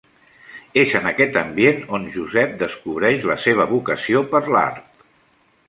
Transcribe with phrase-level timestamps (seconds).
[0.83, 5.03] És en aquest ambient on Josep descobreix la seva vocació per l'art.